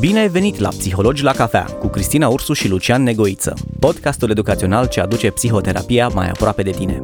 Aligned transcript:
Bine 0.00 0.18
ai 0.18 0.28
venit 0.28 0.58
la 0.58 0.68
Psihologi 0.68 1.22
la 1.22 1.32
cafea 1.32 1.64
cu 1.64 1.86
Cristina 1.86 2.28
Ursu 2.28 2.52
și 2.52 2.68
Lucian 2.68 3.02
Negoiță, 3.02 3.54
podcastul 3.78 4.30
educațional 4.30 4.86
ce 4.86 5.00
aduce 5.00 5.30
psihoterapia 5.30 6.08
mai 6.08 6.28
aproape 6.28 6.62
de 6.62 6.70
tine. 6.70 6.98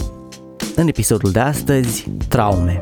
În 0.77 0.89
episodul 0.89 1.31
de 1.31 1.41
astăzi, 1.41 2.11
traume. 2.29 2.81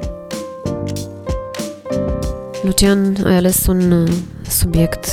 Lucian, 2.63 3.17
ai 3.25 3.37
ales 3.37 3.67
un 3.67 3.91
uh, 3.91 4.13
subiect 4.49 5.09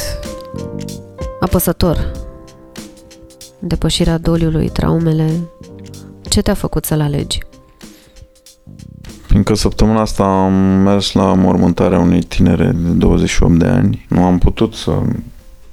apăsător. 1.39 2.22
Depășirea 3.65 4.17
doliului, 4.17 4.69
traumele. 4.69 5.39
Ce 6.29 6.41
te-a 6.41 6.53
făcut 6.53 6.85
să-l 6.85 7.01
alegi? 7.01 7.39
Fiindcă 9.27 9.53
săptămâna 9.53 10.01
asta 10.01 10.23
am 10.23 10.53
mers 10.53 11.11
la 11.11 11.33
mormântarea 11.33 11.99
unei 11.99 12.21
tinere 12.21 12.71
de 12.75 12.89
28 12.89 13.59
de 13.59 13.65
ani, 13.65 14.05
nu 14.09 14.23
am 14.23 14.37
putut 14.37 14.73
să 14.73 15.01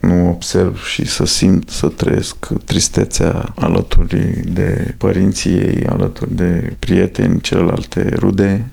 nu 0.01 0.29
observ 0.29 0.85
și 0.85 1.07
să 1.07 1.25
simt, 1.25 1.69
să 1.69 1.89
trăiesc 1.89 2.47
tristețea 2.65 3.53
alături 3.55 4.43
de 4.53 4.95
părinții 4.99 5.53
ei, 5.53 5.87
alături 5.87 6.35
de 6.35 6.77
prieteni, 6.79 7.41
celelalte 7.41 8.15
rude. 8.17 8.71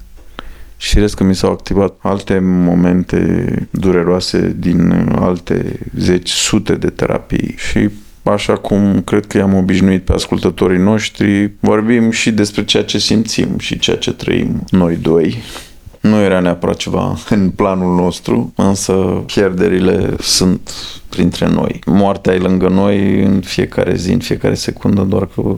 Și 0.77 0.93
firesc 0.93 1.15
că 1.15 1.23
mi 1.23 1.35
s-au 1.35 1.51
activat 1.51 1.95
alte 2.01 2.39
momente 2.39 3.67
dureroase 3.71 4.55
din 4.59 5.11
alte 5.15 5.79
zeci, 5.95 6.29
sute 6.29 6.75
de 6.75 6.89
terapii 6.89 7.55
și 7.57 7.89
așa 8.31 8.55
cum 8.55 9.01
cred 9.01 9.25
că 9.25 9.37
i-am 9.37 9.53
obișnuit 9.53 10.03
pe 10.03 10.13
ascultătorii 10.13 10.79
noștri, 10.79 11.51
vorbim 11.59 12.11
și 12.11 12.31
despre 12.31 12.65
ceea 12.65 12.83
ce 12.83 12.97
simțim 12.97 13.57
și 13.57 13.79
ceea 13.79 13.97
ce 13.97 14.11
trăim 14.13 14.63
noi 14.69 14.95
doi. 14.95 15.37
Nu 16.01 16.21
era 16.21 16.39
neapărat 16.39 16.75
ceva 16.75 17.17
în 17.29 17.49
planul 17.49 17.95
nostru, 17.95 18.53
însă 18.55 18.93
pierderile 19.25 20.15
sunt 20.19 20.71
printre 21.09 21.47
noi. 21.47 21.79
Moartea 21.85 22.33
e 22.33 22.37
lângă 22.37 22.67
noi 22.67 23.23
în 23.23 23.41
fiecare 23.41 23.95
zi, 23.95 24.11
în 24.11 24.19
fiecare 24.19 24.53
secundă, 24.53 25.01
doar 25.01 25.27
că 25.35 25.57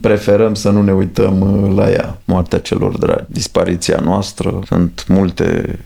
preferăm 0.00 0.54
să 0.54 0.70
nu 0.70 0.82
ne 0.82 0.92
uităm 0.92 1.66
la 1.76 1.90
ea. 1.90 2.20
Moartea 2.24 2.58
celor 2.58 2.98
dragi, 2.98 3.24
dispariția 3.26 4.00
noastră, 4.04 4.58
sunt 4.66 5.04
multe 5.08 5.78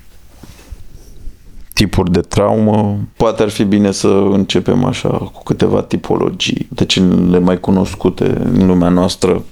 tipuri 1.76 2.10
de 2.12 2.20
traumă. 2.20 2.98
Poate 3.16 3.42
ar 3.42 3.48
fi 3.48 3.64
bine 3.64 3.90
să 3.90 4.08
începem 4.30 4.84
așa 4.84 5.08
cu 5.08 5.42
câteva 5.42 5.82
tipologii. 5.82 6.68
De 6.68 6.84
cele 6.84 7.38
mai 7.38 7.60
cunoscute 7.60 8.24
în 8.54 8.66
lumea 8.66 8.88
noastră 8.88 9.42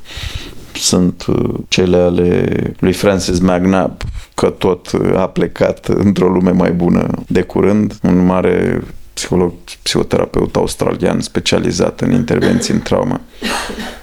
sunt 0.74 1.24
uh, 1.28 1.54
cele 1.68 1.96
ale 1.96 2.46
lui 2.78 2.92
Francis 2.92 3.38
McNabb, 3.38 4.02
că 4.34 4.46
tot 4.50 4.90
a 5.16 5.26
plecat 5.26 5.86
într-o 5.86 6.28
lume 6.28 6.50
mai 6.50 6.72
bună 6.72 7.06
de 7.26 7.42
curând, 7.42 7.98
un 8.02 8.24
mare 8.26 8.82
psiholog, 9.14 9.52
psihoterapeut 9.82 10.56
australian 10.56 11.20
specializat 11.20 12.00
în 12.00 12.12
intervenții 12.12 12.74
în 12.74 12.80
traumă. 12.80 13.20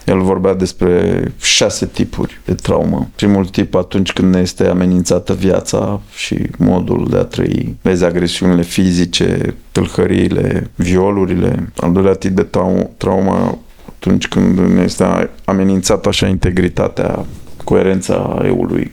El 0.06 0.22
vorbea 0.22 0.54
despre 0.54 1.24
șase 1.42 1.86
tipuri 1.86 2.40
de 2.46 2.54
traumă. 2.54 3.10
Primul 3.16 3.46
tip 3.46 3.76
atunci 3.76 4.14
când 4.14 4.34
ne 4.34 4.40
este 4.40 4.68
amenințată 4.68 5.34
viața 5.34 6.02
și 6.16 6.38
modul 6.58 7.08
de 7.10 7.18
a 7.18 7.24
trăi. 7.24 7.76
Vezi 7.82 8.04
agresiunile 8.04 8.62
fizice, 8.62 9.56
tâlhăriile, 9.72 10.70
violurile. 10.76 11.72
Al 11.76 11.92
doilea 11.92 12.14
tip 12.14 12.36
de 12.36 12.48
traumă 12.98 13.58
atunci 13.98 14.28
când 14.28 14.60
ne 14.60 14.82
este 14.82 15.30
amenințată 15.46 16.10
așa 16.10 16.28
integritatea, 16.28 17.26
coerența 17.64 18.42
eului 18.46 18.92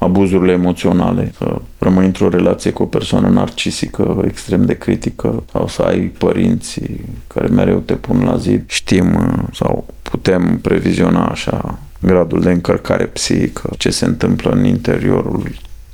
abuzurile 0.00 0.52
emoționale, 0.52 1.32
să 1.38 1.60
rămâi 1.78 2.04
într-o 2.04 2.28
relație 2.28 2.70
cu 2.70 2.82
o 2.82 2.86
persoană 2.86 3.28
narcisică 3.28 4.22
extrem 4.26 4.64
de 4.64 4.78
critică 4.78 5.42
sau 5.52 5.68
să 5.68 5.82
ai 5.82 5.98
părinți 6.00 6.80
care 7.26 7.46
mereu 7.46 7.78
te 7.78 7.94
pun 7.94 8.24
la 8.24 8.36
zi. 8.36 8.60
Știm 8.66 9.14
uh, 9.14 9.42
sau 9.52 9.86
putem 10.02 10.58
previziona 10.62 11.26
așa 11.26 11.78
gradul 12.00 12.40
de 12.40 12.50
încărcare 12.50 13.04
psihică, 13.04 13.70
ce 13.78 13.90
se 13.90 14.04
întâmplă 14.04 14.50
în 14.50 14.64
interiorul 14.64 15.42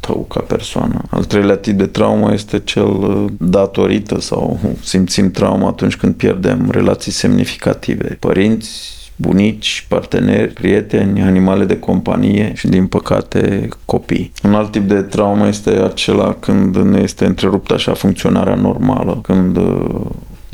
tău 0.00 0.26
ca 0.28 0.40
persoană. 0.40 1.02
Al 1.10 1.24
treilea 1.24 1.56
tip 1.56 1.78
de 1.78 1.86
traumă 1.86 2.32
este 2.32 2.58
cel 2.58 2.86
uh, 2.86 3.24
datorită 3.38 4.20
sau 4.20 4.60
simțim 4.82 5.30
trauma 5.30 5.68
atunci 5.68 5.96
când 5.96 6.14
pierdem 6.14 6.70
relații 6.70 7.12
semnificative. 7.12 8.16
Părinți, 8.20 8.96
bunici, 9.16 9.86
parteneri, 9.88 10.52
prieteni, 10.52 11.22
animale 11.22 11.64
de 11.64 11.78
companie 11.78 12.52
și, 12.54 12.68
din 12.68 12.86
păcate, 12.86 13.68
copii. 13.84 14.32
Un 14.44 14.54
alt 14.54 14.70
tip 14.70 14.88
de 14.88 15.02
traumă 15.02 15.46
este 15.46 15.70
acela 15.70 16.36
când 16.40 16.76
ne 16.76 17.00
este 17.00 17.24
întreruptă 17.24 17.74
așa 17.74 17.94
funcționarea 17.94 18.54
normală, 18.54 19.18
când 19.22 19.56
uh, 19.56 20.00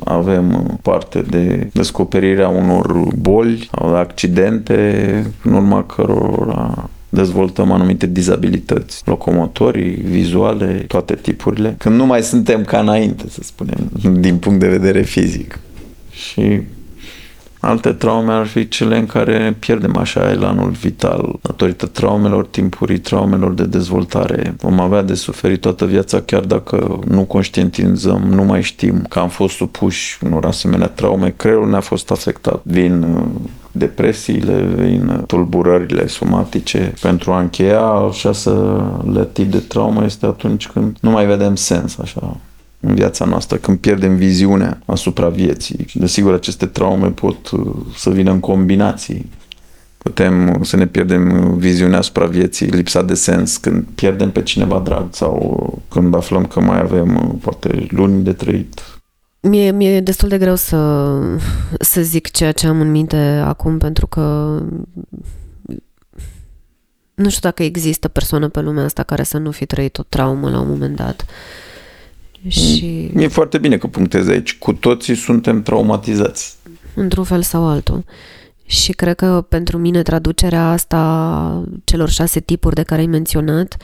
avem 0.05 0.79
parte 0.83 1.25
de 1.31 1.69
descoperirea 1.73 2.49
unor 2.49 3.07
boli 3.17 3.69
sau 3.79 3.91
de 3.91 3.97
accidente 3.97 5.33
în 5.43 5.53
urma 5.53 5.85
cărora 5.85 6.89
dezvoltăm 7.09 7.73
anumite 7.73 8.07
dizabilități 8.07 9.03
locomotorii, 9.05 9.95
vizuale, 9.95 10.85
toate 10.87 11.15
tipurile, 11.15 11.75
când 11.79 11.95
nu 11.95 12.07
mai 12.07 12.23
suntem 12.23 12.65
ca 12.65 12.79
înainte, 12.79 13.25
să 13.29 13.41
spunem, 13.43 13.91
din 14.21 14.37
punct 14.37 14.61
de 14.61 14.69
vedere 14.69 15.03
fizic. 15.03 15.59
Și 16.11 16.61
Alte 17.65 17.93
traume 17.93 18.33
ar 18.33 18.47
fi 18.47 18.69
cele 18.69 18.99
în 18.99 19.07
care 19.07 19.57
pierdem 19.59 19.97
așa 19.97 20.31
elanul 20.31 20.71
vital 20.71 21.39
datorită 21.43 21.87
traumelor 21.87 22.47
timpurii, 22.47 22.99
traumelor 22.99 23.53
de 23.53 23.65
dezvoltare. 23.65 24.55
Vom 24.59 24.81
avea 24.81 25.03
de 25.03 25.15
suferit 25.15 25.61
toată 25.61 25.87
viața 25.87 26.21
chiar 26.21 26.41
dacă 26.41 26.99
nu 27.09 27.25
conștientizăm, 27.25 28.23
nu 28.23 28.45
mai 28.45 28.63
știm 28.63 29.07
că 29.09 29.19
am 29.19 29.29
fost 29.29 29.55
supuși 29.55 30.19
unor 30.25 30.45
asemenea 30.45 30.87
traume. 30.87 31.35
Creierul 31.37 31.69
ne-a 31.69 31.81
fost 31.81 32.11
afectat. 32.11 32.61
Vin 32.63 33.03
uh, 33.03 33.23
depresiile, 33.73 34.63
vin 34.75 35.25
tulburările 35.27 36.07
somatice. 36.07 36.95
Pentru 37.01 37.33
a 37.33 37.41
încheia, 37.41 38.11
șaselea 38.13 39.25
tip 39.33 39.51
de 39.51 39.59
traumă 39.59 40.05
este 40.05 40.27
atunci 40.27 40.69
când 40.69 40.97
nu 41.01 41.11
mai 41.11 41.27
vedem 41.27 41.55
sens, 41.55 41.99
așa, 41.99 42.37
în 42.85 42.95
viața 42.95 43.25
noastră, 43.25 43.57
când 43.57 43.79
pierdem 43.79 44.17
viziunea 44.17 44.79
asupra 44.85 45.29
vieții. 45.29 45.87
Desigur, 45.95 46.35
aceste 46.35 46.67
traume 46.67 47.09
pot 47.09 47.51
uh, 47.51 47.75
să 47.97 48.11
vină 48.11 48.31
în 48.31 48.41
combinații. 48.41 49.31
Putem 49.99 50.49
uh, 50.49 50.55
să 50.63 50.77
ne 50.77 50.87
pierdem 50.87 51.55
viziunea 51.57 51.99
asupra 51.99 52.27
vieții, 52.27 52.67
lipsa 52.67 53.03
de 53.03 53.15
sens, 53.15 53.57
când 53.57 53.85
pierdem 53.95 54.31
pe 54.31 54.43
cineva 54.43 54.79
drag 54.79 55.07
sau 55.11 55.83
când 55.89 56.15
aflăm 56.15 56.47
că 56.47 56.61
mai 56.61 56.81
avem 56.81 57.17
uh, 57.17 57.35
poate 57.41 57.87
luni 57.91 58.25
de 58.25 58.33
trăit. 58.33 58.81
Mie, 59.41 59.71
mie 59.71 59.97
e 59.97 60.01
destul 60.01 60.29
de 60.29 60.39
greu 60.39 60.55
să, 60.55 61.19
să 61.81 62.03
zic 62.03 62.31
ceea 62.31 62.53
ce 62.53 62.67
am 62.67 62.81
în 62.81 62.91
minte 62.91 63.17
acum, 63.45 63.79
pentru 63.79 64.07
că 64.07 64.59
nu 67.15 67.29
știu 67.29 67.41
dacă 67.49 67.63
există 67.63 68.09
persoană 68.09 68.49
pe 68.49 68.61
lumea 68.61 68.85
asta 68.85 69.03
care 69.03 69.23
să 69.23 69.39
nu 69.39 69.51
fi 69.51 69.67
trăit 69.67 69.99
o 69.99 70.03
traumă 70.09 70.51
la 70.51 70.61
un 70.61 70.69
moment 70.69 70.97
dat. 70.97 71.25
Și... 72.49 73.11
E 73.17 73.29
foarte 73.29 73.59
bine 73.59 73.77
că 73.77 73.87
punctezi 73.87 74.31
aici. 74.31 74.59
Cu 74.59 74.73
toții 74.73 75.15
suntem 75.15 75.63
traumatizați. 75.63 76.57
Într-un 76.95 77.25
fel 77.25 77.43
sau 77.43 77.67
altul. 77.67 78.05
Și 78.65 78.93
cred 78.93 79.17
că 79.17 79.47
pentru 79.49 79.79
mine 79.79 80.03
traducerea 80.03 80.71
asta 80.71 81.65
celor 81.85 82.09
șase 82.09 82.41
tipuri 82.41 82.75
de 82.75 82.83
care 82.83 83.01
ai 83.01 83.07
menționat 83.07 83.77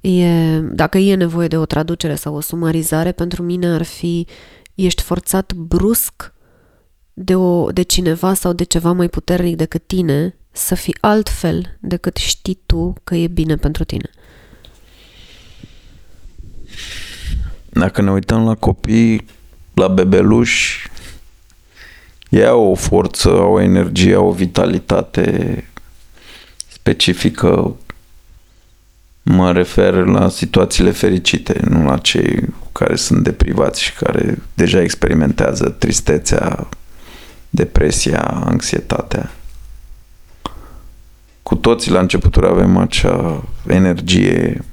e, 0.00 0.58
dacă 0.60 0.98
e 0.98 1.14
nevoie 1.14 1.48
de 1.48 1.56
o 1.56 1.64
traducere 1.64 2.14
sau 2.14 2.34
o 2.34 2.40
sumarizare, 2.40 3.12
pentru 3.12 3.42
mine 3.42 3.66
ar 3.66 3.82
fi 3.82 4.26
ești 4.74 5.02
forțat 5.02 5.52
brusc 5.52 6.34
de, 7.12 7.34
o, 7.34 7.70
de 7.70 7.82
cineva 7.82 8.34
sau 8.34 8.52
de 8.52 8.64
ceva 8.64 8.92
mai 8.92 9.08
puternic 9.08 9.56
decât 9.56 9.86
tine 9.86 10.36
să 10.52 10.74
fii 10.74 10.96
altfel 11.00 11.78
decât 11.80 12.16
știi 12.16 12.58
tu 12.66 12.94
că 13.04 13.14
e 13.14 13.26
bine 13.26 13.56
pentru 13.56 13.84
tine. 13.84 14.10
Dacă 17.78 18.02
ne 18.02 18.10
uităm 18.10 18.44
la 18.44 18.54
copii, 18.54 19.26
la 19.74 19.88
bebeluși, 19.88 20.88
ei 22.28 22.46
au 22.46 22.70
o 22.70 22.74
forță, 22.74 23.28
au 23.28 23.52
o 23.52 23.60
energie, 23.60 24.14
au 24.14 24.26
o 24.26 24.32
vitalitate 24.32 25.64
specifică. 26.68 27.76
Mă 29.22 29.52
refer 29.52 29.94
la 29.94 30.28
situațiile 30.28 30.90
fericite, 30.90 31.60
nu 31.68 31.84
la 31.84 31.98
cei 31.98 32.44
care 32.72 32.96
sunt 32.96 33.22
deprivați 33.22 33.82
și 33.82 33.92
care 33.92 34.38
deja 34.54 34.80
experimentează 34.80 35.68
tristețea, 35.68 36.68
depresia, 37.50 38.20
anxietatea. 38.22 39.30
Cu 41.42 41.54
toții 41.54 41.90
la 41.90 42.00
începuturi 42.00 42.46
avem 42.46 42.76
acea 42.76 43.44
energie 43.66 44.64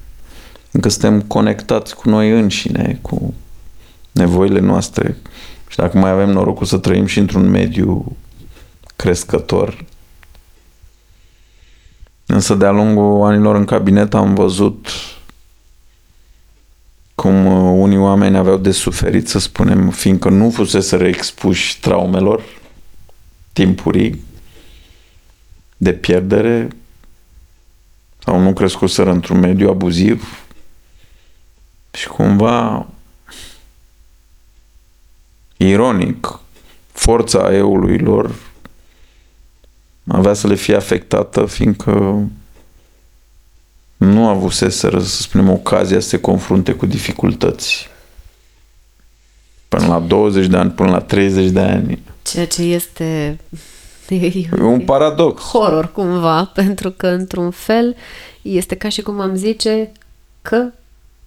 încă 0.74 0.88
suntem 0.88 1.22
conectați 1.22 1.94
cu 1.94 2.08
noi 2.08 2.30
înșine, 2.30 2.98
cu 3.02 3.34
nevoile 4.12 4.60
noastre. 4.60 5.16
Și 5.68 5.76
dacă 5.76 5.98
mai 5.98 6.10
avem 6.10 6.30
norocul 6.30 6.66
să 6.66 6.78
trăim 6.78 7.06
și 7.06 7.18
într-un 7.18 7.50
mediu 7.50 8.16
crescător. 8.96 9.84
Însă 12.26 12.54
de-a 12.54 12.70
lungul 12.70 13.26
anilor 13.26 13.56
în 13.56 13.64
cabinet 13.64 14.14
am 14.14 14.34
văzut 14.34 14.88
cum 17.14 17.46
uh, 17.46 17.78
unii 17.80 17.98
oameni 17.98 18.36
aveau 18.36 18.56
de 18.56 18.70
suferit, 18.70 19.28
să 19.28 19.38
spunem, 19.38 19.90
fiindcă 19.90 20.28
nu 20.28 20.50
fusese 20.50 21.06
expuși 21.06 21.80
traumelor 21.80 22.42
timpurii 23.52 24.24
de 25.76 25.92
pierdere 25.92 26.68
sau 28.18 28.40
nu 28.40 28.52
crescuseră 28.52 29.10
într-un 29.10 29.38
mediu 29.38 29.68
abuziv 29.68 30.43
și 31.94 32.08
cumva 32.08 32.86
ironic 35.56 36.38
forța 36.92 37.54
eului 37.54 37.98
lor 37.98 38.34
avea 40.08 40.34
să 40.34 40.46
le 40.46 40.54
fie 40.54 40.76
afectată 40.76 41.46
fiindcă 41.46 42.22
nu 43.96 44.28
avuseseră, 44.28 45.00
să 45.00 45.22
spunem, 45.22 45.50
ocazia 45.50 46.00
să 46.00 46.08
se 46.08 46.20
confrunte 46.20 46.72
cu 46.72 46.86
dificultăți. 46.86 47.88
Până 49.68 49.86
la 49.86 49.98
20 49.98 50.46
de 50.46 50.56
ani, 50.56 50.70
până 50.70 50.90
la 50.90 51.00
30 51.00 51.50
de 51.50 51.60
ani. 51.60 52.02
Ceea 52.22 52.46
ce 52.46 52.62
este... 52.62 53.38
E 54.08 54.62
un 54.62 54.80
paradox. 54.80 55.42
Horror, 55.42 55.92
cumva, 55.92 56.44
pentru 56.54 56.90
că, 56.90 57.06
într-un 57.06 57.50
fel, 57.50 57.96
este 58.42 58.74
ca 58.74 58.88
și 58.88 59.02
cum 59.02 59.20
am 59.20 59.34
zice 59.34 59.92
că 60.42 60.66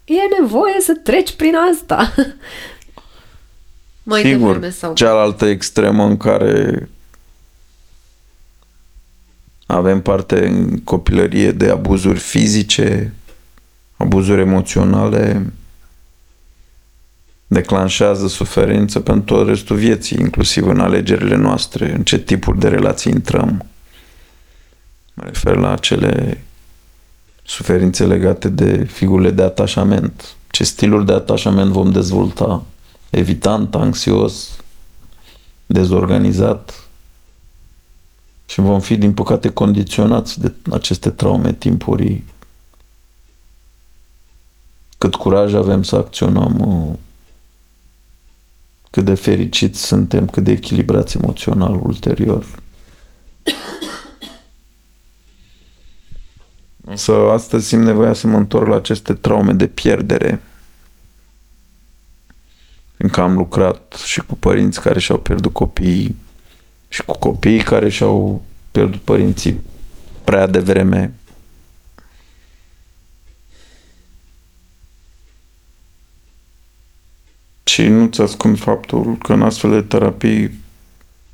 e 0.08 0.42
nevoie 0.42 0.80
să 0.80 0.94
treci 1.04 1.36
prin 1.36 1.56
asta. 1.72 2.14
Mai 4.04 4.22
Sigur, 4.22 4.70
sau... 4.70 4.94
cealaltă 4.94 5.46
extremă 5.46 6.04
în 6.04 6.18
care 6.18 6.90
avem 9.66 10.02
parte 10.02 10.48
în 10.48 10.80
copilărie 10.80 11.52
de 11.52 11.70
abuzuri 11.70 12.20
fizice, 12.20 13.14
abuzuri 13.98 14.42
emoționale, 14.42 15.54
declanșează 17.48 18.28
suferință 18.28 19.00
pentru 19.00 19.36
tot 19.36 19.48
restul 19.48 19.76
vieții, 19.76 20.18
inclusiv 20.20 20.68
în 20.68 20.80
alegerile 20.80 21.36
noastre, 21.36 21.92
în 21.92 22.04
ce 22.04 22.20
tipuri 22.20 22.60
de 22.60 22.68
relații 22.68 23.12
intrăm. 23.12 23.66
Mă 25.14 25.24
refer 25.26 25.56
la 25.56 25.72
acele 25.72 26.44
suferințe 27.48 28.06
legate 28.06 28.50
de 28.50 28.84
figurile 28.84 29.32
de 29.32 29.44
atașament. 29.44 30.36
Ce 30.52 30.64
stiluri 30.64 31.06
de 31.06 31.14
atașament 31.14 31.72
vom 31.72 31.92
dezvolta? 31.92 32.64
Evitant, 33.10 33.76
anxios, 33.76 34.58
dezorganizat, 35.66 36.88
și 38.48 38.62
vom 38.62 38.80
fi, 38.80 38.98
din 38.98 39.14
păcate, 39.14 39.50
condiționați 39.50 40.40
de 40.40 40.54
aceste 40.72 41.10
traume 41.10 41.54
timpurii. 41.54 42.26
Cât 44.98 45.16
curaj 45.16 45.54
avem 45.54 45.84
să 45.84 45.96
acționăm, 45.96 46.60
uh, 46.60 46.98
cât 48.90 49.06
de 49.06 49.14
fericiți 49.14 49.86
suntem, 49.86 50.28
cât 50.28 50.44
de 50.44 50.52
echilibrați 50.52 51.18
emoțional 51.18 51.80
ulterior. 51.84 52.46
Însă 56.90 57.14
astăzi 57.14 57.68
simt 57.68 57.84
nevoia 57.84 58.14
să 58.14 58.28
mă 58.28 58.38
întorc 58.38 58.68
la 58.68 58.76
aceste 58.76 59.14
traume 59.14 59.54
de 59.54 59.68
pierdere. 59.68 60.42
Încă 62.98 63.22
am 63.22 63.34
lucrat 63.34 63.94
și 64.06 64.22
cu 64.22 64.36
părinți 64.36 64.82
care 64.82 65.00
și-au 65.00 65.18
pierdut 65.18 65.54
copiii, 65.54 66.16
și 66.88 67.04
cu 67.04 67.18
copiii 67.18 67.64
care 67.64 67.90
și-au 67.90 68.44
pierdut 68.72 69.02
părinții 69.02 69.62
prea 70.24 70.48
devreme. 70.48 71.14
Și 77.64 77.88
nu-ți 77.88 78.22
ascund 78.22 78.60
faptul 78.60 79.18
că 79.18 79.34
în 79.34 79.42
astfel 79.42 79.72
de 79.72 79.82
terapii 79.82 80.52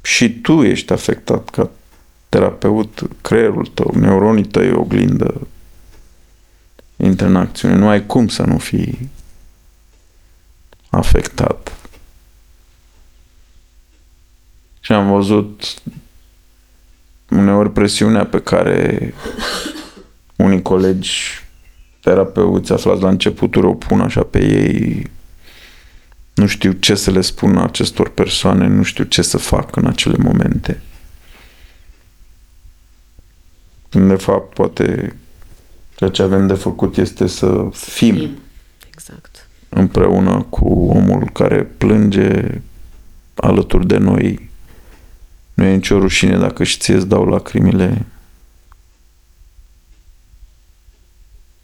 și 0.01 0.29
tu 0.29 0.63
ești 0.63 0.93
afectat 0.93 1.49
ca 1.49 1.69
terapeut, 2.33 3.01
creierul 3.21 3.65
tău, 3.65 3.93
neuronii 3.95 4.45
tăi 4.45 4.71
oglindă 4.71 5.47
intră 6.95 7.27
în 7.27 7.35
acțiune. 7.35 7.75
Nu 7.75 7.87
ai 7.87 8.05
cum 8.05 8.27
să 8.27 8.43
nu 8.43 8.57
fii 8.57 9.09
afectat. 10.89 11.77
Și 14.79 14.91
am 14.91 15.11
văzut 15.11 15.73
uneori 17.29 17.71
presiunea 17.71 18.25
pe 18.25 18.41
care 18.41 19.13
unii 20.35 20.61
colegi 20.61 21.45
terapeuți 22.01 22.71
aflați 22.71 23.01
la 23.01 23.09
începuturi 23.09 23.65
o 23.65 23.73
pun 23.73 24.01
așa 24.01 24.23
pe 24.23 24.39
ei 24.39 25.11
nu 26.33 26.47
știu 26.47 26.71
ce 26.71 26.95
să 26.95 27.11
le 27.11 27.21
spun 27.21 27.57
acestor 27.57 28.09
persoane, 28.09 28.67
nu 28.67 28.83
știu 28.83 29.03
ce 29.03 29.21
să 29.21 29.37
fac 29.37 29.75
în 29.75 29.85
acele 29.85 30.15
momente. 30.17 30.81
De 33.93 34.15
fapt, 34.15 34.53
poate 34.53 35.15
ceea 35.95 36.09
ce 36.09 36.21
avem 36.21 36.47
de 36.47 36.53
făcut 36.53 36.97
este 36.97 37.27
să 37.27 37.67
fim 37.71 38.29
exact. 38.93 39.47
împreună 39.69 40.45
cu 40.49 40.67
omul 40.73 41.29
care 41.29 41.63
plânge 41.63 42.61
alături 43.33 43.87
de 43.87 43.97
noi 43.97 44.49
nu 45.53 45.63
e 45.63 45.73
nicio 45.73 45.99
rușine 45.99 46.37
dacă 46.37 46.63
și 46.63 46.77
ție 46.77 46.95
îți 46.95 47.07
dau 47.07 47.25
lacrimile. 47.25 48.05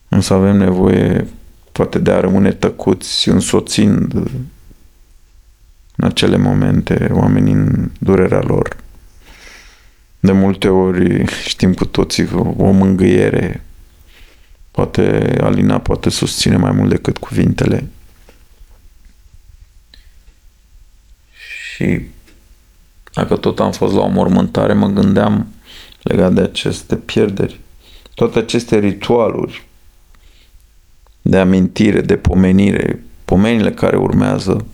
Însă 0.10 0.34
avem 0.34 0.58
nevoie 0.58 1.28
poate 1.72 2.00
de 2.00 2.12
a 2.12 2.20
rămâne 2.20 2.52
tăcuți, 2.52 3.30
însoțind 3.30 4.14
în 5.96 6.08
acele 6.08 6.38
momente 6.38 7.10
oamenii 7.12 7.54
în 7.54 7.92
durerea 8.00 8.42
lor. 8.42 8.76
De 10.20 10.32
multe 10.32 10.68
ori 10.68 11.26
știm 11.26 11.74
cu 11.74 11.86
toții 11.86 12.30
o 12.58 12.72
mângâiere 12.72 13.64
poate 14.72 15.36
alina, 15.42 15.80
poate 15.80 16.10
susține 16.10 16.58
mai 16.58 16.72
mult 16.72 16.90
decât 16.90 17.18
cuvintele. 17.18 17.88
Și 21.74 22.02
dacă 23.14 23.36
tot 23.36 23.60
am 23.60 23.72
fost 23.72 23.94
la 23.94 24.02
o 24.02 24.08
mormântare, 24.08 24.74
mă 24.74 24.88
gândeam 24.88 25.48
legat 26.02 26.34
de 26.34 26.42
aceste 26.42 26.96
pierderi. 26.96 27.60
Toate 28.16 28.40
aceste 28.40 28.80
ritualuri 28.80 29.68
de 31.22 31.38
amintire, 31.38 32.02
de 32.02 32.18
pomenire, 32.18 33.04
pomenile 33.26 33.72
care 33.72 33.98
urmează, 33.98 34.66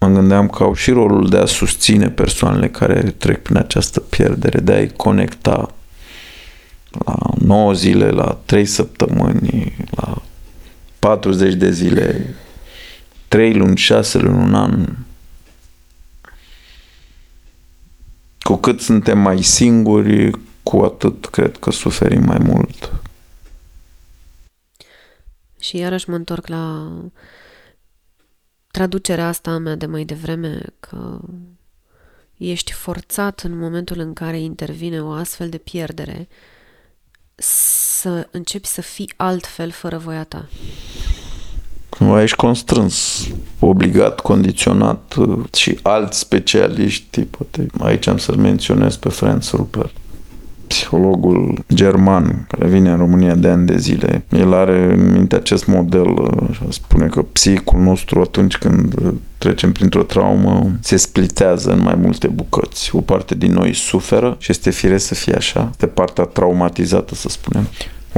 mă 0.00 0.08
gândeam 0.08 0.48
că 0.48 0.62
au 0.62 0.74
și 0.74 0.90
rolul 0.90 1.28
de 1.28 1.36
a 1.36 1.46
susține 1.46 2.08
persoanele 2.08 2.68
care 2.68 3.14
trec 3.18 3.42
prin 3.42 3.56
această 3.56 4.00
pierdere, 4.00 4.60
de 4.60 4.72
a-i 4.72 4.92
conecta 4.96 5.74
la 7.04 7.16
9 7.38 7.72
zile, 7.72 8.10
la 8.10 8.38
3 8.44 8.64
săptămâni, 8.64 9.76
la 9.90 10.22
40 10.98 11.54
de 11.54 11.70
zile, 11.70 12.34
3 13.28 13.54
luni, 13.54 13.76
6 13.76 14.18
luni, 14.18 14.42
un 14.42 14.54
an, 14.54 14.86
Cu 18.48 18.56
cât 18.56 18.80
suntem 18.80 19.18
mai 19.18 19.42
singuri, 19.42 20.30
cu 20.62 20.78
atât 20.78 21.26
cred 21.26 21.56
că 21.56 21.70
suferim 21.70 22.24
mai 22.24 22.38
mult. 22.38 22.92
Și 25.60 25.76
iarăși 25.76 26.10
mă 26.10 26.16
întorc 26.16 26.46
la 26.46 26.92
traducerea 28.78 29.28
asta 29.28 29.50
a 29.50 29.58
mea 29.58 29.74
de 29.74 29.86
mai 29.86 30.04
devreme, 30.04 30.60
că 30.80 31.18
ești 32.36 32.72
forțat 32.72 33.40
în 33.40 33.58
momentul 33.58 33.98
în 33.98 34.12
care 34.12 34.40
intervine 34.40 35.02
o 35.02 35.10
astfel 35.10 35.48
de 35.48 35.56
pierdere 35.56 36.28
să 37.34 38.28
începi 38.30 38.66
să 38.66 38.80
fii 38.80 39.12
altfel 39.16 39.70
fără 39.70 39.98
voia 39.98 40.24
ta. 40.24 40.48
Cumva 41.88 42.22
ești 42.22 42.36
constrâns, 42.36 43.28
obligat, 43.58 44.20
condiționat 44.20 45.14
uh, 45.14 45.44
și 45.54 45.78
alți 45.82 46.18
specialiști, 46.18 47.20
poate 47.20 47.66
aici 47.78 48.06
am 48.06 48.18
să-l 48.18 48.36
menționez 48.36 48.96
pe 48.96 49.08
Franz 49.08 49.50
Rupert, 49.50 49.96
psihologul 50.88 51.64
german 51.74 52.44
care 52.48 52.68
vine 52.68 52.90
în 52.90 52.96
România 52.96 53.34
de 53.34 53.48
ani 53.48 53.66
de 53.66 53.76
zile. 53.76 54.24
El 54.30 54.54
are 54.54 54.92
în 54.92 55.12
minte 55.12 55.36
acest 55.36 55.66
model, 55.66 56.08
uh, 56.08 56.48
spune 56.68 57.06
că 57.06 57.22
psihicul 57.22 57.80
nostru 57.80 58.20
atunci 58.20 58.56
când 58.56 58.94
uh, 59.02 59.12
trecem 59.38 59.72
printr-o 59.72 60.02
traumă 60.02 60.70
se 60.80 60.96
splitează 60.96 61.72
în 61.72 61.82
mai 61.82 61.94
multe 61.94 62.26
bucăți. 62.26 62.96
O 62.96 63.00
parte 63.00 63.34
din 63.34 63.52
noi 63.52 63.74
suferă 63.74 64.36
și 64.38 64.50
este 64.50 64.70
firesc 64.70 65.06
să 65.06 65.14
fie 65.14 65.34
așa, 65.34 65.68
este 65.70 65.86
partea 65.86 66.24
traumatizată, 66.24 67.14
să 67.14 67.28
spunem. 67.28 67.66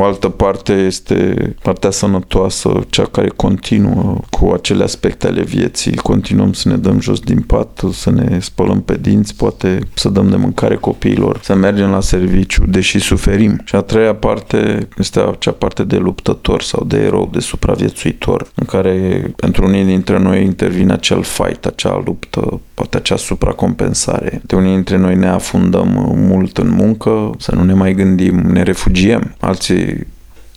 O 0.01 0.05
altă 0.05 0.29
parte 0.29 0.73
este 0.73 1.35
partea 1.63 1.91
sănătoasă, 1.91 2.85
cea 2.91 3.05
care 3.05 3.29
continuă 3.37 4.19
cu 4.31 4.51
acele 4.55 4.83
aspecte 4.83 5.27
ale 5.27 5.43
vieții. 5.43 5.95
Continuăm 5.95 6.53
să 6.53 6.69
ne 6.69 6.77
dăm 6.77 7.01
jos 7.01 7.21
din 7.21 7.41
pat, 7.41 7.83
să 7.93 8.11
ne 8.11 8.39
spălăm 8.41 8.81
pe 8.81 8.97
dinți, 9.01 9.37
poate 9.37 9.79
să 9.95 10.09
dăm 10.09 10.29
de 10.29 10.37
mâncare 10.37 10.77
copiilor, 10.77 11.41
să 11.43 11.55
mergem 11.55 11.91
la 11.91 12.01
serviciu, 12.01 12.65
deși 12.67 12.99
suferim. 12.99 13.61
Și 13.65 13.75
a 13.75 13.81
treia 13.81 14.15
parte 14.15 14.89
este 14.99 15.21
acea 15.21 15.53
parte 15.53 15.85
de 15.85 15.97
luptător 15.97 16.63
sau 16.63 16.85
de 16.85 16.97
erou, 16.97 17.29
de 17.33 17.41
supraviețuitor, 17.41 18.51
în 18.55 18.65
care 18.65 19.25
pentru 19.37 19.65
unii 19.65 19.85
dintre 19.85 20.19
noi 20.19 20.45
intervine 20.45 20.93
acel 20.93 21.23
fight, 21.23 21.67
acea 21.67 22.03
luptă, 22.05 22.61
poate 22.75 22.97
acea 22.97 23.17
supracompensare. 23.17 24.43
De 24.47 24.55
unii 24.55 24.73
dintre 24.73 24.97
noi 24.97 25.17
ne 25.17 25.29
afundăm 25.29 26.15
mult 26.17 26.59
în 26.59 26.69
muncă, 26.69 27.31
să 27.39 27.55
nu 27.55 27.65
ne 27.65 27.75
mai 27.75 27.95
gândim, 27.95 28.37
ne 28.37 28.63
refugiem. 28.63 29.35
Alții 29.41 29.90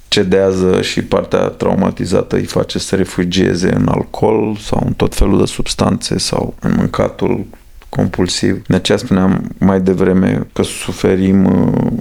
cedează 0.07 0.81
și 0.81 1.01
partea 1.01 1.47
traumatizată 1.47 2.35
îi 2.35 2.45
face 2.45 2.79
să 2.79 2.95
refugieze 2.95 3.75
în 3.75 3.87
alcool 3.87 4.55
sau 4.55 4.83
în 4.85 4.93
tot 4.93 5.15
felul 5.15 5.39
de 5.39 5.45
substanțe 5.45 6.17
sau 6.17 6.55
în 6.59 6.73
mâncatul 6.77 7.45
compulsiv. 7.89 8.61
De 8.67 8.75
aceea 8.75 8.97
spuneam 8.97 9.49
mai 9.57 9.81
devreme 9.81 10.47
că 10.53 10.61
suferim 10.63 11.45
uh, 11.45 11.91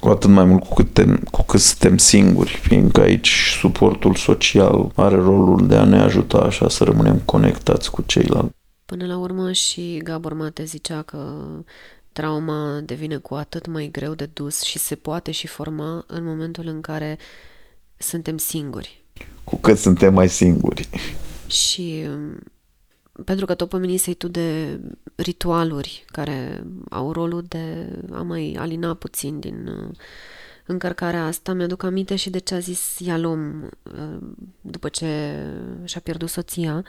cu 0.00 0.08
atât 0.08 0.30
mai 0.30 0.44
mult 0.44 0.64
cu 0.64 0.74
cât, 0.74 0.92
te, 0.92 1.04
cu 1.30 1.42
cât 1.42 1.60
suntem 1.60 1.96
singuri, 1.96 2.60
fiindcă 2.62 3.00
aici 3.00 3.56
suportul 3.60 4.14
social 4.14 4.92
are 4.94 5.14
rolul 5.14 5.66
de 5.66 5.76
a 5.76 5.84
ne 5.84 6.00
ajuta 6.00 6.38
așa 6.38 6.68
să 6.68 6.84
rămânem 6.84 7.22
conectați 7.24 7.90
cu 7.90 8.02
ceilalți. 8.06 8.54
Până 8.84 9.06
la 9.06 9.18
urmă 9.18 9.52
și 9.52 10.00
Gabor 10.04 10.32
Mate 10.32 10.64
zicea 10.64 11.02
că 11.02 11.18
trauma 12.12 12.80
devine 12.84 13.16
cu 13.16 13.34
atât 13.34 13.66
mai 13.66 13.88
greu 13.92 14.14
de 14.14 14.26
dus 14.32 14.60
și 14.60 14.78
se 14.78 14.94
poate 14.94 15.30
și 15.30 15.46
forma 15.46 16.04
în 16.06 16.24
momentul 16.24 16.66
în 16.66 16.80
care 16.80 17.18
suntem 17.96 18.38
singuri. 18.38 19.04
Cu 19.44 19.56
cât 19.56 19.78
suntem 19.78 20.14
mai 20.14 20.28
singuri. 20.28 20.88
Și 21.46 22.06
pentru 23.24 23.46
că 23.46 23.54
tot 23.54 23.68
pomenisei 23.68 24.14
tu 24.14 24.28
de 24.28 24.80
ritualuri 25.14 26.04
care 26.06 26.64
au 26.90 27.12
rolul 27.12 27.44
de 27.48 27.88
a 28.10 28.22
mai 28.22 28.56
alina 28.58 28.94
puțin 28.94 29.40
din 29.40 29.66
uh, 29.66 29.96
încărcarea 30.66 31.26
asta, 31.26 31.52
mi-aduc 31.52 31.82
aminte 31.82 32.16
și 32.16 32.30
de 32.30 32.38
ce 32.38 32.54
a 32.54 32.58
zis 32.58 32.98
Ialom 32.98 33.62
uh, 33.62 34.18
după 34.60 34.88
ce 34.88 35.36
și-a 35.84 36.00
pierdut 36.00 36.28
soția, 36.28 36.84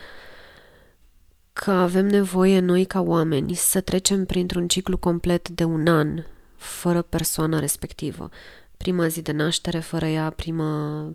că 1.54 1.72
avem 1.72 2.06
nevoie 2.06 2.60
noi 2.60 2.86
ca 2.86 3.02
oameni 3.02 3.54
să 3.54 3.82
trecem 3.82 4.26
printr-un 4.26 4.68
ciclu 4.68 4.98
complet 4.98 5.50
de 5.50 5.64
un 5.64 5.88
an 5.88 6.24
fără 6.56 7.02
persoana 7.02 7.60
respectivă. 7.60 8.30
Prima 8.78 9.08
zi 9.08 9.22
de 9.22 9.32
naștere 9.32 9.80
fără 9.80 10.06
ea, 10.06 10.30
prima 10.30 11.06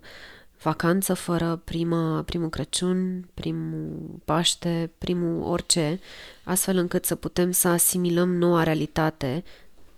vacanță 0.61 1.13
fără 1.13 1.61
prima, 1.63 2.21
primul 2.21 2.49
Crăciun, 2.49 3.27
primul 3.33 4.19
Paște, 4.25 4.91
primul 4.97 5.41
orice, 5.41 5.99
astfel 6.43 6.77
încât 6.77 7.05
să 7.05 7.15
putem 7.15 7.51
să 7.51 7.67
asimilăm 7.67 8.35
noua 8.35 8.63
realitate 8.63 9.43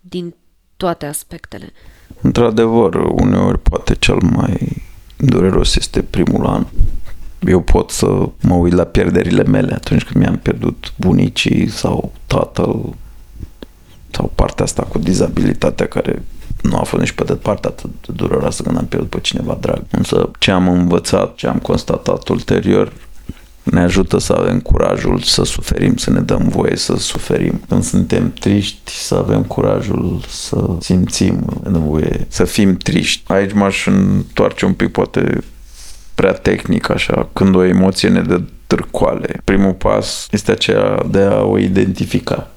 din 0.02 0.36
toate 0.78 1.06
aspectele. 1.06 1.72
Într-adevăr, 2.22 2.96
uneori 2.96 3.60
poate 3.60 3.96
cel 3.96 4.18
mai 4.22 4.84
dureros 5.18 5.76
este 5.76 6.04
primul 6.04 6.46
an. 6.46 6.66
Eu 7.48 7.62
pot 7.62 7.90
să 7.90 8.30
mă 8.42 8.54
uit 8.54 8.74
la 8.74 8.84
pierderile 8.84 9.44
mele 9.44 9.74
atunci 9.74 10.04
când 10.04 10.24
mi-am 10.24 10.38
pierdut 10.38 10.94
bunicii 10.96 11.70
sau 11.70 12.12
tatăl 12.26 12.96
sau 14.12 14.32
partea 14.36 14.66
asta 14.66 14.84
cu 14.84 14.98
dizabilitatea 14.98 15.88
care 15.88 16.24
nu 16.62 16.78
a 16.78 16.84
fost 16.84 17.02
nici 17.02 17.12
pe 17.12 17.24
departe 17.24 17.68
atât 17.68 17.90
de 18.02 18.12
dureroasă 18.16 18.64
când 18.64 18.78
am 18.78 18.86
pierdut 18.86 19.10
pe 19.10 19.20
cineva 19.20 19.58
drag. 19.62 19.82
Însă 19.92 20.30
ce 20.40 20.52
am 20.52 20.68
învățat, 20.68 21.36
ce 21.36 21.48
am 21.48 21.58
constatat 21.58 22.28
ulterior, 22.28 22.94
ne 23.64 23.80
ajută 23.80 24.18
să 24.18 24.34
avem 24.34 24.60
curajul 24.60 25.20
să 25.20 25.44
suferim, 25.44 25.96
să 25.96 26.10
ne 26.10 26.20
dăm 26.20 26.48
voie 26.48 26.76
să 26.76 26.96
suferim. 26.96 27.62
Când 27.68 27.84
suntem 27.84 28.34
triști, 28.40 28.92
să 28.92 29.16
avem 29.16 29.44
curajul 29.44 30.24
să 30.28 30.66
simțim, 30.80 31.62
ne 31.64 31.72
dăm 31.72 31.84
voie 31.84 32.26
să 32.28 32.44
fim 32.44 32.78
triști. 32.78 33.24
Aici 33.28 33.54
m-aș 33.54 33.86
întoarce 33.86 34.66
un 34.66 34.74
pic, 34.74 34.92
poate 34.92 35.44
prea 36.22 36.34
tehnic, 36.34 36.90
așa, 36.90 37.30
când 37.34 37.56
o 37.56 37.64
emoție 37.64 38.10
ne 38.10 38.22
dă 38.22 38.42
târcoale. 38.68 39.42
Primul 39.44 39.74
pas 39.74 40.28
este 40.32 40.52
aceea 40.52 41.04
de 41.10 41.20
a 41.20 41.42
o 41.42 41.58
identifica 41.58 42.52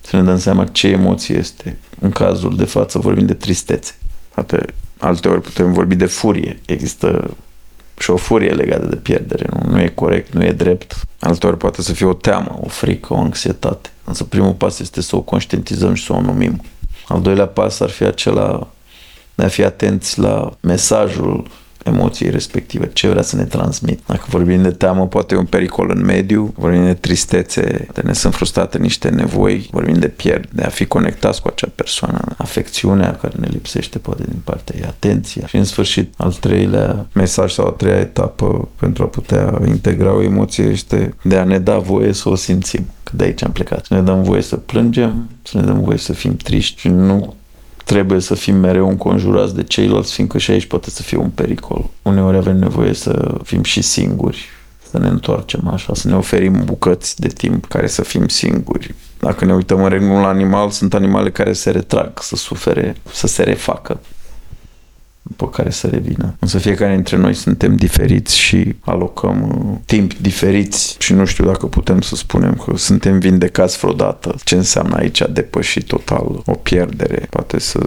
să 0.00 0.16
ne 0.16 0.22
dăm 0.22 0.38
seama 0.38 0.64
ce 0.64 0.88
emoție 0.88 1.36
este. 1.36 1.78
În 2.00 2.10
cazul 2.10 2.56
de 2.56 2.64
față 2.64 2.98
vorbim 2.98 3.26
de 3.26 3.34
tristețe. 3.34 3.94
Poate 4.34 4.66
alte 4.98 5.28
ori 5.28 5.40
putem 5.40 5.72
vorbi 5.72 5.94
de 5.94 6.06
furie. 6.06 6.60
Există 6.66 7.30
și 7.98 8.10
o 8.10 8.16
furie 8.16 8.50
legată 8.50 8.86
de 8.86 8.96
pierdere. 8.96 9.46
Nu, 9.50 9.70
nu 9.70 9.80
e 9.80 9.88
corect, 9.88 10.32
nu 10.32 10.44
e 10.44 10.52
drept. 10.52 10.94
Alte 11.18 11.46
ori 11.46 11.56
poate 11.56 11.82
să 11.82 11.92
fie 11.92 12.06
o 12.06 12.12
teamă, 12.12 12.58
o 12.62 12.68
frică, 12.68 13.12
o 13.12 13.18
anxietate. 13.18 13.88
Însă 14.04 14.24
primul 14.24 14.52
pas 14.52 14.78
este 14.78 15.00
să 15.00 15.16
o 15.16 15.20
conștientizăm 15.20 15.94
și 15.94 16.04
să 16.04 16.12
o 16.12 16.20
numim. 16.20 16.62
Al 17.08 17.20
doilea 17.20 17.46
pas 17.46 17.80
ar 17.80 17.90
fi 17.90 18.04
acela 18.04 18.68
de 19.34 19.44
a 19.44 19.48
fi 19.48 19.64
atenți 19.64 20.18
la 20.18 20.50
mesajul 20.60 21.46
emoției 21.84 22.30
respective, 22.30 22.90
ce 22.92 23.08
vrea 23.08 23.22
să 23.22 23.36
ne 23.36 23.44
transmit. 23.44 24.00
Dacă 24.06 24.24
vorbim 24.28 24.62
de 24.62 24.70
teamă, 24.70 25.06
poate 25.06 25.34
e 25.34 25.38
un 25.38 25.44
pericol 25.44 25.90
în 25.94 26.04
mediu, 26.04 26.54
vorbim 26.56 26.84
de 26.84 26.94
tristețe, 26.94 27.86
de 27.92 28.00
ne 28.04 28.12
sunt 28.12 28.34
frustrate 28.34 28.78
niște 28.78 29.08
nevoi, 29.08 29.68
vorbim 29.70 29.94
de 29.94 30.08
pierd, 30.08 30.48
de 30.52 30.62
a 30.62 30.68
fi 30.68 30.86
conectați 30.86 31.42
cu 31.42 31.48
acea 31.48 31.68
persoană, 31.74 32.20
afecțiunea 32.36 33.16
care 33.16 33.34
ne 33.40 33.46
lipsește 33.50 33.98
poate 33.98 34.22
din 34.28 34.40
partea 34.44 34.74
ei, 34.78 34.84
atenția. 34.84 35.46
Și 35.46 35.56
în 35.56 35.64
sfârșit, 35.64 36.14
al 36.16 36.32
treilea 36.32 37.06
mesaj 37.12 37.52
sau 37.52 37.66
a 37.66 37.70
treia 37.70 37.98
etapă 37.98 38.68
pentru 38.78 39.02
a 39.02 39.06
putea 39.06 39.60
integra 39.66 40.14
o 40.14 40.22
emoție 40.22 40.64
este 40.64 41.14
de 41.22 41.36
a 41.36 41.44
ne 41.44 41.58
da 41.58 41.78
voie 41.78 42.12
să 42.12 42.28
o 42.28 42.34
simțim. 42.34 42.86
Că 43.02 43.12
de 43.16 43.24
aici 43.24 43.44
am 43.44 43.52
plecat. 43.52 43.84
Să 43.84 43.94
ne 43.94 44.00
dăm 44.00 44.22
voie 44.22 44.42
să 44.42 44.56
plângem, 44.56 45.28
să 45.42 45.58
ne 45.58 45.64
dăm 45.64 45.80
voie 45.80 45.98
să 45.98 46.12
fim 46.12 46.36
triști 46.36 46.80
și 46.80 46.88
nu 46.88 47.34
trebuie 47.84 48.20
să 48.20 48.34
fim 48.34 48.56
mereu 48.56 48.88
înconjurați 48.88 49.54
de 49.54 49.62
ceilalți, 49.62 50.12
fiindcă 50.12 50.38
și 50.38 50.50
aici 50.50 50.66
poate 50.66 50.90
să 50.90 51.02
fie 51.02 51.18
un 51.18 51.28
pericol. 51.28 51.84
Uneori 52.02 52.36
avem 52.36 52.58
nevoie 52.58 52.92
să 52.92 53.38
fim 53.42 53.62
și 53.62 53.82
singuri, 53.82 54.48
să 54.90 54.98
ne 54.98 55.08
întoarcem 55.08 55.68
așa, 55.68 55.94
să 55.94 56.08
ne 56.08 56.16
oferim 56.16 56.62
bucăți 56.64 57.20
de 57.20 57.28
timp 57.28 57.66
care 57.66 57.86
să 57.86 58.02
fim 58.02 58.28
singuri. 58.28 58.94
Dacă 59.18 59.44
ne 59.44 59.54
uităm 59.54 59.82
în 59.82 59.88
regnul 59.88 60.24
animal, 60.24 60.70
sunt 60.70 60.94
animale 60.94 61.30
care 61.30 61.52
se 61.52 61.70
retrag, 61.70 62.12
să 62.20 62.36
sufere, 62.36 62.96
să 63.12 63.26
se 63.26 63.42
refacă 63.42 64.00
după 65.26 65.48
care 65.48 65.70
să 65.70 65.86
revină. 65.86 66.34
Însă 66.38 66.58
fiecare 66.58 66.94
dintre 66.94 67.16
noi 67.16 67.34
suntem 67.34 67.76
diferiți 67.76 68.38
și 68.38 68.76
alocăm 68.80 69.42
uh, 69.42 69.78
timp 69.84 70.14
diferiți 70.14 70.96
și 70.98 71.12
nu 71.12 71.24
știu 71.24 71.44
dacă 71.44 71.66
putem 71.66 72.00
să 72.00 72.14
spunem 72.14 72.54
că 72.54 72.76
suntem 72.76 73.18
vindecați 73.18 73.78
vreodată. 73.78 74.34
Ce 74.44 74.54
înseamnă 74.54 74.96
aici 74.96 75.20
a 75.20 75.26
depăși 75.26 75.82
total 75.82 76.42
o 76.46 76.52
pierdere? 76.52 77.26
Poate 77.30 77.58
să 77.58 77.80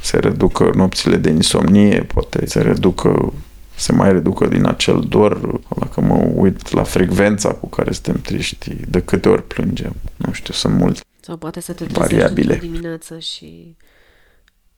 se 0.00 0.18
reducă 0.18 0.70
nopțile 0.74 1.16
de 1.16 1.30
insomnie, 1.30 2.02
poate 2.02 2.46
să 2.46 2.60
reducă 2.60 3.32
se 3.78 3.92
mai 3.92 4.12
reducă 4.12 4.46
din 4.46 4.66
acel 4.66 5.04
dor, 5.08 5.60
dacă 5.78 6.00
mă 6.00 6.32
uit 6.34 6.70
la 6.70 6.82
frecvența 6.82 7.52
cu 7.52 7.68
care 7.68 7.92
suntem 7.92 8.20
triști, 8.20 8.74
de 8.88 9.02
câte 9.02 9.28
ori 9.28 9.46
plângem. 9.46 9.94
Nu 10.16 10.32
știu, 10.32 10.52
sunt 10.54 10.74
multe 10.74 11.00
Sau 11.20 11.36
poate 11.36 11.60
să 11.60 11.72
te 11.72 11.84
trezești 11.84 12.58
dimineață 12.58 13.18
și 13.18 13.76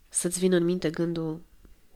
să-ți 0.08 0.38
vină 0.38 0.56
în 0.56 0.64
minte 0.64 0.90
gândul 0.90 1.40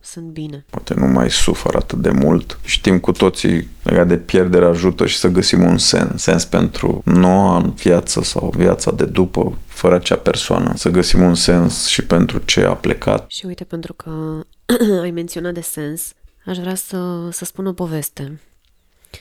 sunt 0.02 0.26
bine. 0.26 0.64
Poate 0.70 0.94
nu 0.94 1.06
mai 1.06 1.30
sufăr 1.30 1.74
atât 1.74 1.98
de 1.98 2.10
mult. 2.10 2.58
Știm 2.64 2.98
cu 2.98 3.12
toții 3.12 3.68
legat 3.82 4.08
de 4.08 4.16
pierdere 4.16 4.64
ajută 4.64 5.06
și 5.06 5.16
să 5.16 5.28
găsim 5.28 5.62
un 5.62 5.78
sens, 5.78 6.22
sens 6.22 6.44
pentru 6.44 7.02
noua 7.04 7.56
în 7.56 7.70
viață 7.70 8.22
sau 8.22 8.52
viața 8.56 8.90
de 8.90 9.04
după, 9.04 9.58
fără 9.66 9.94
acea 9.94 10.16
persoană. 10.16 10.72
Să 10.76 10.88
găsim 10.88 11.22
un 11.22 11.34
sens 11.34 11.86
și 11.86 12.04
pentru 12.04 12.38
ce 12.44 12.64
a 12.64 12.74
plecat. 12.74 13.30
Și 13.30 13.46
uite, 13.46 13.64
pentru 13.64 13.92
că 13.92 14.40
ai 15.02 15.10
menționat 15.10 15.54
de 15.54 15.60
sens, 15.60 16.12
aș 16.46 16.58
vrea 16.58 16.74
să, 16.74 17.28
să 17.30 17.44
spun 17.44 17.66
o 17.66 17.72
poveste. 17.72 18.40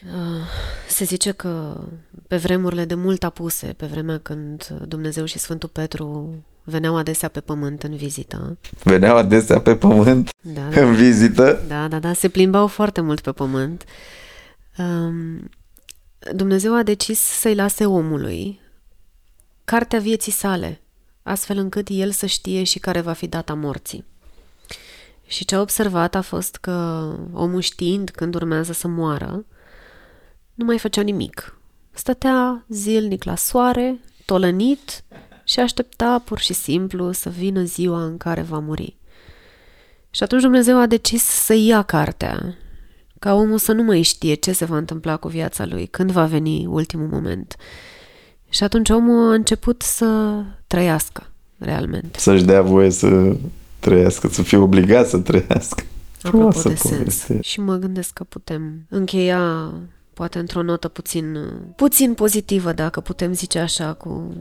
Uh, 0.06 0.46
se 0.88 1.04
zice 1.04 1.32
că 1.32 1.82
pe 2.28 2.38
vremurile 2.38 2.86
de 2.86 2.96
mult 2.96 3.24
apuse, 3.24 3.74
pe 3.78 3.86
vremea 3.86 4.20
când 4.20 4.68
Dumnezeu 4.88 5.26
și 5.26 5.40
Sfântul 5.40 5.70
Petru 5.70 6.36
veneau 6.64 6.96
adesea 6.96 7.30
pe 7.30 7.40
pământ 7.40 7.84
în 7.84 7.96
vizită. 7.96 8.58
Veneau 8.84 9.18
adesea 9.18 9.62
pe 9.62 9.76
pământ 9.76 10.30
da, 10.42 10.62
da. 10.74 10.82
în 10.82 10.94
vizită? 10.96 11.64
Da, 11.68 11.88
da, 11.88 12.00
da, 12.00 12.14
se 12.14 12.30
plimbau 12.30 12.68
foarte 12.68 13.02
mult 13.02 13.22
pe 13.22 13.32
pământ. 13.32 13.86
Um, 14.78 15.50
Dumnezeu 16.34 16.76
a 16.76 16.84
decis 16.84 17.20
să-i 17.20 17.56
lase 17.56 17.86
omului 17.86 18.60
cartea 19.64 20.00
vieții 20.00 20.32
sale, 20.32 20.82
astfel 21.24 21.58
încât 21.58 21.88
el 21.90 22.12
să 22.12 22.26
știe 22.26 22.64
și 22.64 22.80
care 22.80 23.02
va 23.02 23.14
fi 23.14 23.28
data 23.28 23.54
morții. 23.54 24.06
Și 25.28 25.46
ce 25.46 25.56
a 25.56 25.62
observat 25.62 26.16
a 26.16 26.22
fost 26.22 26.56
că 26.56 27.08
omul 27.34 27.62
știind 27.62 28.10
când 28.10 28.36
urmează 28.36 28.74
să 28.74 28.88
moară, 28.88 29.46
nu 30.54 30.66
mai 30.66 30.80
făcea 30.80 31.02
nimic. 31.02 31.58
Stătea 31.92 32.66
zilnic 32.68 33.24
la 33.24 33.36
soare, 33.36 34.00
tolănit 34.26 35.04
și 35.52 35.60
aștepta 35.60 36.22
pur 36.26 36.40
și 36.40 36.54
simplu 36.54 37.12
să 37.12 37.30
vină 37.30 37.64
ziua 37.64 38.04
în 38.04 38.18
care 38.18 38.42
va 38.42 38.60
muri. 38.60 38.96
Și 40.10 40.24
atunci 40.24 40.42
Dumnezeu 40.42 40.78
a 40.80 40.86
decis 40.86 41.24
să 41.24 41.54
ia 41.54 41.82
cartea, 41.82 42.56
ca 43.20 43.34
omul 43.34 43.58
să 43.58 43.72
nu 43.72 43.84
mai 43.84 44.02
știe 44.02 44.34
ce 44.34 44.52
se 44.52 44.66
va 44.66 44.78
întâmpla 44.78 45.18
cu 45.18 45.28
viața 45.28 45.66
lui, 45.66 45.88
când 45.88 46.12
va 46.12 46.26
veni 46.26 46.66
ultimul 46.66 47.08
moment. 47.08 47.56
Și 48.50 48.64
atunci 48.64 48.90
omul 48.90 49.32
a 49.32 49.34
început 49.34 49.82
să 49.82 50.42
trăiască, 50.68 51.28
realmente. 51.58 52.20
Să-și 52.20 52.44
dea 52.44 52.62
voie 52.62 52.90
să 52.90 53.36
trăiască, 53.80 54.28
să 54.28 54.42
fie 54.42 54.58
obligat 54.58 55.08
să 55.08 55.18
trăiască. 55.18 55.84
Apropo 56.22 56.52
Frumoasă 56.52 56.68
de 56.70 56.76
sens. 56.76 56.98
poveste. 56.98 57.40
Și 57.42 57.60
mă 57.60 57.76
gândesc 57.76 58.14
că 58.14 58.24
putem 58.24 58.86
încheia 58.90 59.74
poate 60.14 60.40
într-o 60.40 60.62
notă 60.62 60.88
puțin, 60.88 61.38
puțin 61.76 62.14
pozitivă, 62.14 62.74
dacă 62.74 63.00
putem 63.00 63.34
zice 63.34 63.60
așa, 63.60 63.94
cu 63.94 64.34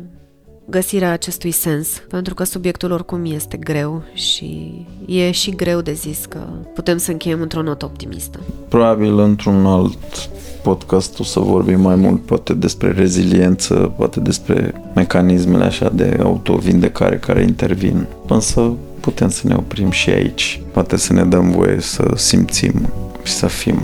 găsirea 0.70 1.12
acestui 1.12 1.50
sens, 1.50 1.88
pentru 2.08 2.34
că 2.34 2.44
subiectul 2.44 2.90
oricum 2.90 3.24
este 3.24 3.56
greu 3.56 4.02
și 4.12 4.72
e 5.06 5.30
și 5.30 5.50
greu 5.50 5.80
de 5.80 5.92
zis 5.92 6.24
că 6.28 6.38
putem 6.74 6.98
să 6.98 7.10
încheiem 7.10 7.40
într-o 7.40 7.62
notă 7.62 7.84
optimistă. 7.84 8.40
Probabil 8.68 9.18
într-un 9.18 9.66
alt 9.66 10.28
podcast 10.62 11.18
o 11.20 11.22
să 11.22 11.40
vorbim 11.40 11.80
mai 11.80 11.96
mult 11.96 12.24
poate 12.24 12.54
despre 12.54 12.90
reziliență, 12.90 13.74
poate 13.96 14.20
despre 14.20 14.74
mecanismele 14.94 15.64
așa 15.64 15.90
de 15.94 16.18
autovindecare 16.22 17.18
care 17.18 17.42
intervin. 17.42 18.06
Însă 18.28 18.72
putem 19.00 19.28
să 19.28 19.46
ne 19.46 19.54
oprim 19.54 19.90
și 19.90 20.10
aici. 20.10 20.62
Poate 20.72 20.96
să 20.96 21.12
ne 21.12 21.24
dăm 21.24 21.50
voie 21.50 21.80
să 21.80 22.12
simțim 22.14 22.92
și 23.22 23.32
să 23.32 23.46
fim. 23.46 23.82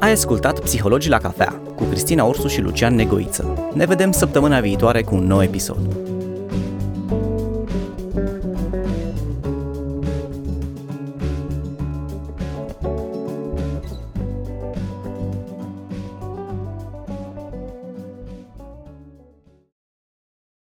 Ai 0.00 0.10
ascultat 0.10 0.60
Psihologii 0.60 1.10
la 1.10 1.18
cafea 1.18 1.60
cu 1.76 1.84
Cristina 1.84 2.24
Ursu 2.24 2.48
și 2.48 2.60
Lucian 2.60 2.94
Negoiță. 2.94 3.70
Ne 3.74 3.86
vedem 3.86 4.12
săptămâna 4.12 4.60
viitoare 4.60 5.02
cu 5.02 5.14
un 5.14 5.26
nou 5.26 5.42
episod. 5.42 5.78